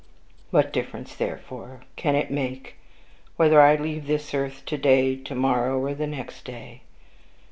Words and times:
What 0.49 0.73
difference, 0.73 1.15
therefore, 1.15 1.81
can 1.95 2.15
it 2.15 2.31
make 2.31 2.73
whether 3.35 3.61
I 3.61 3.75
leave 3.75 4.07
this 4.07 4.33
earth 4.33 4.63
to 4.65 4.75
day, 4.79 5.15
to 5.15 5.35
morrow, 5.35 5.77
or 5.79 5.93
the 5.93 6.07
next 6.07 6.43
day? 6.43 6.81